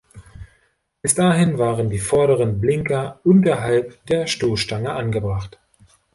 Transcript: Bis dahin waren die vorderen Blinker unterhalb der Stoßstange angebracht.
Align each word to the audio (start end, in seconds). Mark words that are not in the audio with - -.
Bis 1.03 1.13
dahin 1.13 1.59
waren 1.59 1.91
die 1.91 1.99
vorderen 1.99 2.59
Blinker 2.59 3.19
unterhalb 3.23 4.03
der 4.07 4.25
Stoßstange 4.25 4.91
angebracht. 4.93 5.59